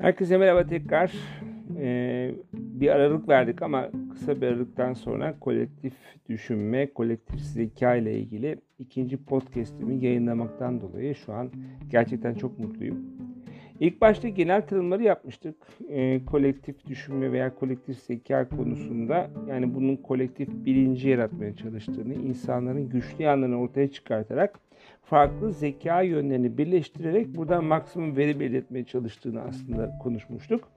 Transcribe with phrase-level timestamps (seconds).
[0.00, 1.12] Herkese merhaba tekrar.
[1.78, 5.94] Ee, bir aralık verdik ama kısa bir aralıktan sonra kolektif
[6.28, 11.50] düşünme, kolektif zeka ile ilgili ikinci podcast'imi yayınlamaktan dolayı şu an
[11.90, 12.98] gerçekten çok mutluyum.
[13.80, 15.56] İlk başta genel tanımları yapmıştık.
[15.88, 23.22] E, kolektif düşünme veya kolektif zeka konusunda yani bunun kolektif bilinci yaratmaya çalıştığını, insanların güçlü
[23.24, 24.60] yanlarını ortaya çıkartarak
[25.02, 30.68] farklı zeka yönlerini birleştirerek buradan maksimum veri elde çalıştığını aslında konuşmuştuk.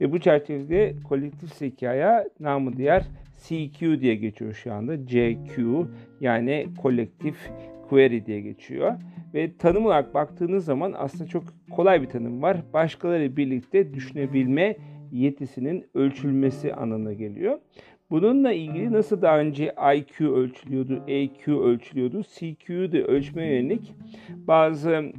[0.00, 3.04] Ve bu çerçevede kolektif zekaya namı diğer
[3.42, 5.06] CQ diye geçiyor şu anda.
[5.06, 5.86] CQ
[6.20, 7.36] yani kolektif
[7.88, 8.92] query diye geçiyor.
[9.34, 12.56] Ve tanım olarak baktığınız zaman aslında çok kolay bir tanım var.
[12.72, 14.76] Başkaları birlikte düşünebilme
[15.12, 17.58] yetisinin ölçülmesi anlamına geliyor.
[18.10, 23.94] Bununla ilgili nasıl daha önce IQ ölçülüyordu, EQ ölçülüyordu, CQ'yu da ölçmeye yönelik
[24.30, 25.12] bazı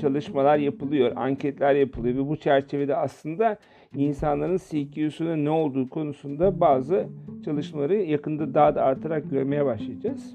[0.00, 3.56] çalışmalar yapılıyor, anketler yapılıyor ve bu çerçevede aslında
[3.94, 7.06] insanların CQ'sunun ne olduğu konusunda bazı
[7.44, 10.34] çalışmaları yakında daha da artarak görmeye başlayacağız.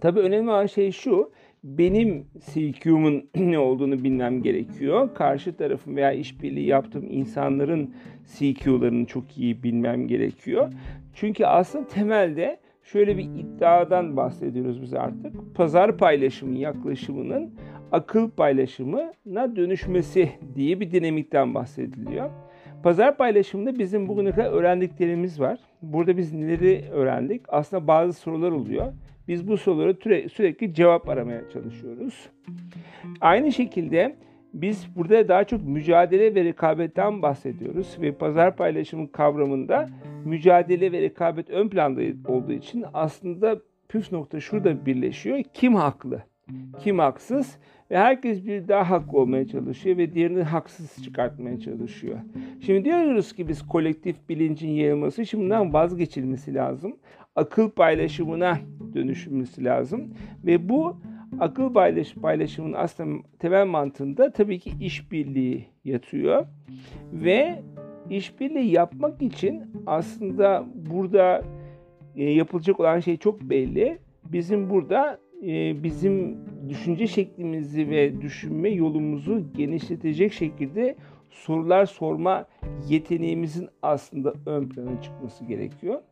[0.00, 1.30] Tabii önemli olan şey şu,
[1.64, 5.14] benim CQ'mun ne olduğunu bilmem gerekiyor.
[5.14, 7.94] Karşı tarafın veya işbirliği yaptığım insanların
[8.38, 10.72] CQ'larını çok iyi bilmem gerekiyor.
[11.14, 15.54] Çünkü aslında temelde şöyle bir iddiadan bahsediyoruz biz artık.
[15.54, 17.54] Pazar paylaşımı yaklaşımının
[17.92, 22.30] akıl paylaşımına dönüşmesi diye bir dinamikten bahsediliyor.
[22.82, 25.58] Pazar paylaşımında bizim bugüne kadar öğrendiklerimiz var.
[25.82, 27.42] Burada biz neleri öğrendik?
[27.48, 28.92] Aslında bazı sorular oluyor.
[29.28, 29.94] Biz bu sorulara
[30.28, 32.28] sürekli cevap aramaya çalışıyoruz.
[33.20, 34.16] Aynı şekilde
[34.54, 39.88] biz burada daha çok mücadele ve rekabetten bahsediyoruz ve pazar paylaşımı kavramında
[40.24, 42.00] mücadele ve rekabet ön planda
[42.32, 45.42] olduğu için aslında püf nokta şurada birleşiyor.
[45.54, 46.22] Kim haklı?
[46.78, 47.58] Kim haksız?
[47.90, 52.18] Ve herkes bir daha haklı olmaya çalışıyor ve diğerini haksız çıkartmaya çalışıyor.
[52.60, 56.96] Şimdi diyoruz ki biz kolektif bilincin yayılması için bundan vazgeçilmesi lazım.
[57.36, 58.58] Akıl paylaşımına
[58.94, 60.14] dönüşülmesi lazım.
[60.46, 60.96] Ve bu
[61.40, 66.46] akıl paylaş, paylaşımının aslında temel mantığında tabii ki işbirliği yatıyor.
[67.12, 67.62] Ve
[68.10, 71.42] işbirliği yapmak için aslında burada
[72.16, 73.98] e, yapılacak olan şey çok belli.
[74.24, 75.18] Bizim burada
[75.82, 76.36] bizim
[76.68, 80.96] düşünce şeklimizi ve düşünme yolumuzu genişletecek şekilde
[81.30, 82.46] sorular sorma
[82.88, 86.02] yeteneğimizin aslında ön plana çıkması gerekiyor.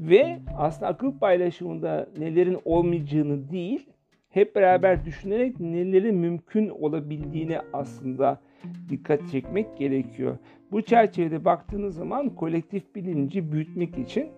[0.00, 3.86] Ve aslında akıl paylaşımında nelerin olmayacağını değil,
[4.30, 8.40] hep beraber düşünerek nelerin mümkün olabildiğine aslında
[8.88, 10.38] dikkat çekmek gerekiyor.
[10.72, 14.28] Bu çerçevede baktığınız zaman kolektif bilinci büyütmek için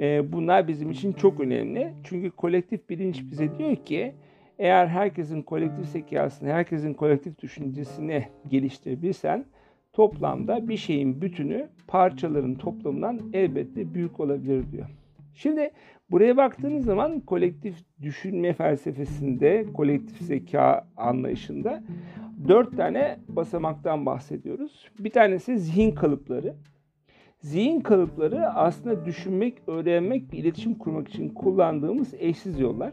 [0.00, 1.94] e, bunlar bizim için çok önemli.
[2.04, 4.14] Çünkü kolektif bilinç bize diyor ki
[4.58, 9.44] eğer herkesin kolektif zekasını, herkesin kolektif düşüncesini geliştirebilirsen
[9.92, 14.86] toplamda bir şeyin bütünü parçaların toplamından elbette büyük olabilir diyor.
[15.34, 15.70] Şimdi
[16.10, 21.82] buraya baktığınız zaman kolektif düşünme felsefesinde, kolektif zeka anlayışında
[22.48, 24.88] dört tane basamaktan bahsediyoruz.
[24.98, 26.54] Bir tanesi zihin kalıpları.
[27.40, 32.92] Zihin kalıpları aslında düşünmek, öğrenmek ve iletişim kurmak için kullandığımız eşsiz yollar.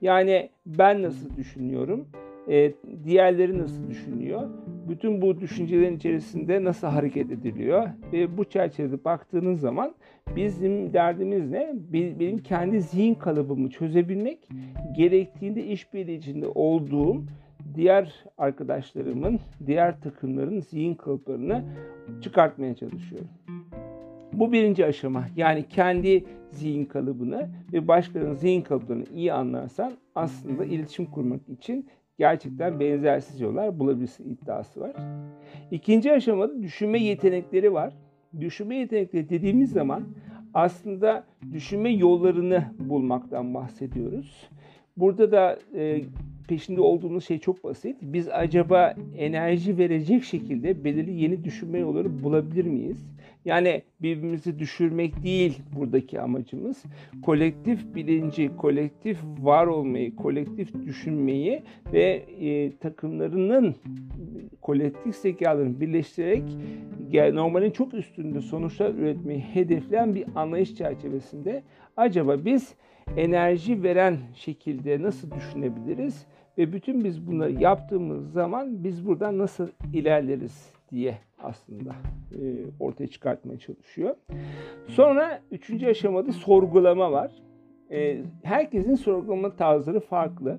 [0.00, 2.06] Yani ben nasıl düşünüyorum,
[2.48, 2.72] e,
[3.04, 4.42] diğerleri nasıl düşünüyor,
[4.88, 9.94] bütün bu düşüncelerin içerisinde nasıl hareket ediliyor ve bu çerçevede baktığınız zaman
[10.36, 11.74] bizim derdimiz ne?
[11.92, 14.48] Benim kendi zihin kalıbımı çözebilmek,
[14.96, 17.22] gerektiğinde işbirliği içinde olduğum
[17.74, 21.64] diğer arkadaşlarımın, diğer takımların zihin kalıplarını
[22.22, 23.28] çıkartmaya çalışıyorum.
[24.32, 25.24] Bu birinci aşama.
[25.36, 31.88] Yani kendi zihin kalıbını ve başkalarının zihin kalıplarını iyi anlarsan aslında iletişim kurmak için
[32.18, 34.92] gerçekten benzersiz yollar bulabilirsin iddiası var.
[35.70, 37.92] İkinci aşamada düşünme yetenekleri var.
[38.40, 40.04] Düşünme yetenekleri dediğimiz zaman
[40.54, 44.48] aslında düşünme yollarını bulmaktan bahsediyoruz.
[44.96, 46.02] Burada da e,
[46.48, 47.96] peşinde olduğumuz şey çok basit.
[48.02, 53.06] Biz acaba enerji verecek şekilde belirli yeni düşünme yolları bulabilir miyiz?
[53.44, 56.82] Yani birbirimizi düşürmek değil buradaki amacımız.
[57.22, 61.62] Kolektif bilinci, kolektif var olmayı, kolektif düşünmeyi
[61.92, 63.74] ve e, takımlarının
[64.60, 66.42] kolektif zekalarını birleştirerek
[67.12, 71.62] normalin çok üstünde sonuçlar üretmeyi hedefleyen bir anlayış çerçevesinde
[71.96, 72.74] acaba biz
[73.16, 76.26] enerji veren şekilde nasıl düşünebiliriz
[76.58, 81.90] ve bütün biz bunları yaptığımız zaman biz buradan nasıl ilerleriz diye aslında
[82.32, 82.40] e,
[82.80, 84.14] ortaya çıkartmaya çalışıyor.
[84.86, 87.32] Sonra üçüncü aşamada sorgulama var.
[87.90, 90.58] E, herkesin sorgulama tarzları farklı.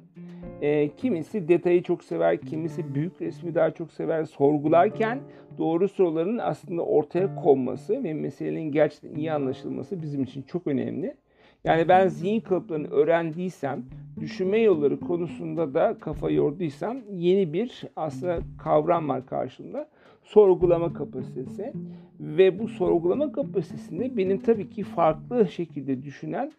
[0.61, 4.25] E, kimisi detayı çok sever, kimisi büyük resmi daha çok sever.
[4.25, 5.19] Sorgularken
[5.57, 11.15] doğru soruların aslında ortaya konması ve meselenin gerçekten iyi anlaşılması bizim için çok önemli.
[11.63, 13.83] Yani ben zihin kalıplarını öğrendiysem,
[14.19, 19.87] düşünme yolları konusunda da kafa yorduysam yeni bir aslında kavram var karşımda.
[20.23, 21.73] Sorgulama kapasitesi
[22.19, 26.51] ve bu sorgulama kapasitesinde benim tabii ki farklı şekilde düşünen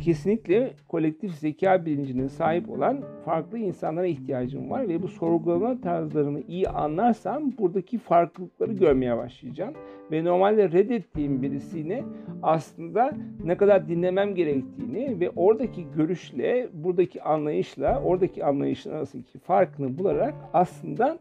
[0.00, 6.68] kesinlikle kolektif zeka bilincine sahip olan farklı insanlara ihtiyacım var ve bu sorgulama tarzlarını iyi
[6.68, 9.74] anlarsam buradaki farklılıkları görmeye başlayacağım
[10.10, 12.04] ve normalde reddettiğim birisini
[12.42, 13.12] aslında
[13.44, 21.18] ne kadar dinlemem gerektiğini ve oradaki görüşle buradaki anlayışla oradaki anlayışın arasındaki farkını bularak aslında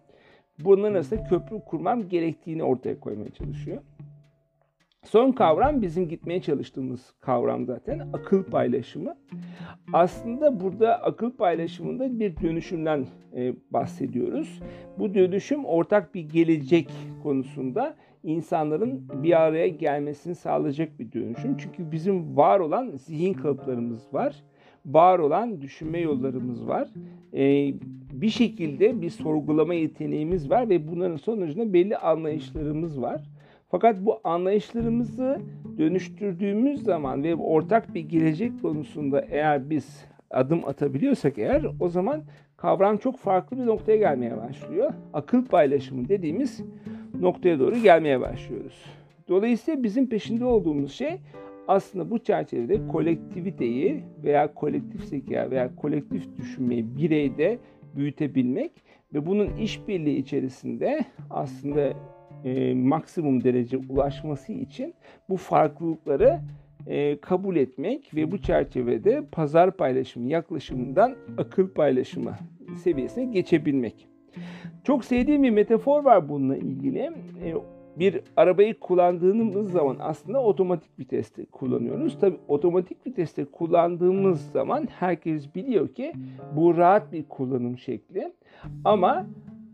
[0.59, 3.77] bunların arasında köprü kurmam gerektiğini ortaya koymaya çalışıyor.
[5.06, 9.15] Son kavram bizim gitmeye çalıştığımız kavram zaten akıl paylaşımı.
[9.94, 13.06] Aslında burada akıl paylaşımında bir dönüşümden
[13.36, 14.59] e, bahsediyoruz.
[15.00, 16.89] Bu dönüşüm ortak bir gelecek
[17.24, 21.57] konusunda insanların bir araya gelmesini sağlayacak bir dönüşüm.
[21.57, 24.44] Çünkü bizim var olan zihin kalıplarımız var.
[24.86, 26.89] Var olan düşünme yollarımız var.
[27.33, 27.74] Ee,
[28.13, 33.21] bir şekilde bir sorgulama yeteneğimiz var ve bunların sonucunda belli anlayışlarımız var.
[33.71, 35.41] Fakat bu anlayışlarımızı
[35.77, 42.23] dönüştürdüğümüz zaman ve ortak bir gelecek konusunda eğer biz adım atabiliyorsak eğer o zaman
[42.57, 44.94] kavram çok farklı bir noktaya gelmeye başlıyor.
[45.13, 46.62] Akıl paylaşımı dediğimiz
[47.19, 48.85] noktaya doğru gelmeye başlıyoruz.
[49.27, 51.19] Dolayısıyla bizim peşinde olduğumuz şey
[51.67, 57.59] aslında bu çerçevede kolektiviteyi veya kolektif zeka veya kolektif düşünmeyi bireyde
[57.95, 58.71] büyütebilmek
[59.13, 61.94] ve bunun işbirliği içerisinde aslında
[62.45, 64.93] e, maksimum derece ulaşması için
[65.29, 66.39] bu farklılıkları
[66.88, 72.33] e, kabul etmek ve bu çerçevede pazar paylaşımı yaklaşımından akıl paylaşımı
[72.83, 74.07] seviyesine geçebilmek.
[74.83, 76.99] Çok sevdiğim bir metafor var bununla ilgili.
[77.43, 77.55] E,
[77.95, 82.19] bir arabayı kullandığımız zaman aslında otomatik viteste kullanıyoruz.
[82.19, 86.13] Tabi otomatik viteste kullandığımız zaman herkes biliyor ki
[86.55, 88.33] bu rahat bir kullanım şekli.
[88.85, 89.25] Ama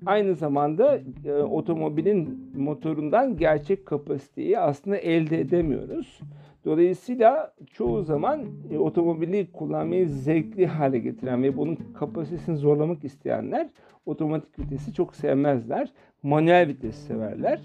[0.05, 6.19] aynı zamanda e, otomobilin motorundan gerçek kapasiteyi aslında elde edemiyoruz.
[6.65, 13.69] Dolayısıyla çoğu zaman e, otomobili kullanmayı zevkli hale getiren ve bunun kapasitesini zorlamak isteyenler
[14.05, 15.91] otomatik vitesi çok sevmezler.
[16.23, 17.61] Manuel vites severler.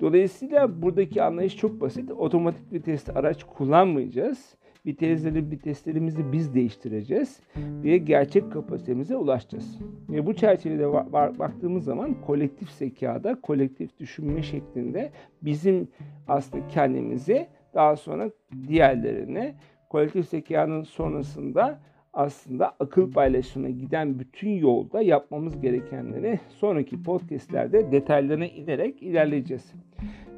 [0.00, 2.10] Dolayısıyla buradaki anlayış çok basit.
[2.10, 4.56] Otomatik vitesli araç kullanmayacağız.
[4.86, 9.78] Vitesleri, viteslerimizi biz değiştireceğiz ve gerçek kapasitemize ulaşacağız.
[10.08, 10.92] Ve bu çerçevede
[11.38, 15.12] baktığımız zaman kolektif zekada, kolektif düşünme şeklinde
[15.42, 15.88] bizim
[16.28, 18.30] aslında kendimizi daha sonra
[18.68, 19.54] diğerlerine
[19.90, 21.80] kolektif zekanın sonrasında
[22.12, 29.72] aslında akıl paylaşımına giden bütün yolda yapmamız gerekenleri sonraki podcastlerde detaylarına inerek ilerleyeceğiz.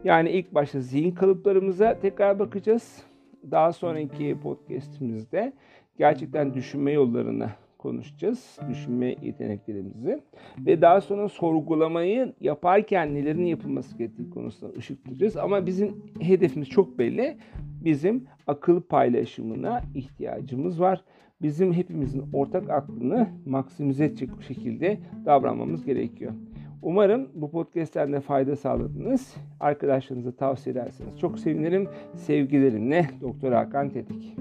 [0.04, 3.04] Yani ilk başta zihin kalıplarımıza tekrar bakacağız.
[3.50, 5.52] Daha sonraki podcastimizde
[5.98, 7.48] gerçekten düşünme yollarını
[7.78, 8.58] konuşacağız.
[8.68, 10.20] Düşünme yeteneklerimizi.
[10.58, 15.36] Ve daha sonra sorgulamayı yaparken nelerin yapılması gerektiği konusunda ışık tutacağız.
[15.36, 17.36] Ama bizim hedefimiz çok belli.
[17.84, 21.04] Bizim akıl paylaşımına ihtiyacımız var.
[21.42, 26.32] Bizim hepimizin ortak aklını maksimize edecek şekilde davranmamız gerekiyor.
[26.84, 29.34] Umarım bu podcast'ten de fayda sağladınız.
[29.60, 31.88] Arkadaşlarınıza tavsiye ederseniz çok sevinirim.
[32.14, 34.36] Sevgilerimle Doktor Hakan Tetik.